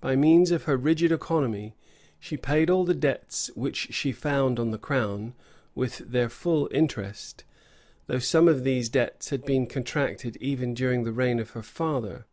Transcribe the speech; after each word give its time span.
By 0.00 0.16
means 0.16 0.50
of 0.50 0.62
her 0.62 0.78
rigid 0.78 1.12
economy, 1.12 1.76
she 2.18 2.38
paid 2.38 2.70
all 2.70 2.86
the 2.86 2.94
debts 2.94 3.50
which 3.54 3.92
she 3.92 4.10
found 4.10 4.58
on 4.58 4.70
the 4.70 4.78
crown, 4.78 5.34
with 5.74 5.98
their 5.98 6.30
full 6.30 6.70
interest; 6.72 7.44
though 8.06 8.18
some 8.18 8.48
of 8.48 8.64
these 8.64 8.88
debts 8.88 9.28
had 9.28 9.44
been 9.44 9.66
contracted 9.66 10.38
even 10.38 10.72
during 10.72 11.04
the 11.04 11.12
reign 11.12 11.38
of 11.38 11.50
her 11.50 11.62
father. 11.62 12.24